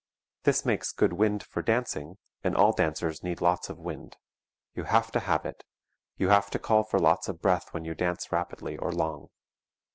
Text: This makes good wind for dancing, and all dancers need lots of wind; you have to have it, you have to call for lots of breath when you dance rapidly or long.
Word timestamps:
This 0.45 0.65
makes 0.65 0.91
good 0.93 1.13
wind 1.13 1.43
for 1.43 1.61
dancing, 1.61 2.17
and 2.43 2.55
all 2.55 2.73
dancers 2.73 3.21
need 3.21 3.39
lots 3.39 3.69
of 3.69 3.77
wind; 3.77 4.17
you 4.73 4.85
have 4.85 5.11
to 5.11 5.19
have 5.19 5.45
it, 5.45 5.63
you 6.17 6.29
have 6.29 6.49
to 6.49 6.57
call 6.57 6.83
for 6.83 6.97
lots 6.97 7.27
of 7.29 7.39
breath 7.39 7.71
when 7.71 7.85
you 7.85 7.93
dance 7.93 8.31
rapidly 8.31 8.77
or 8.77 8.91
long. 8.91 9.29